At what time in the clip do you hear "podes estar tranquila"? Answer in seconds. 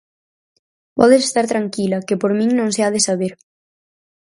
0.99-2.01